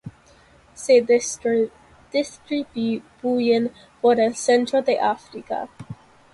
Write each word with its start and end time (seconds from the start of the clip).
Se 0.73 1.03
distribuyen 2.11 3.71
por 4.01 4.19
el 4.19 4.33
centro 4.35 4.81
de 4.81 4.99
África. 4.99 5.69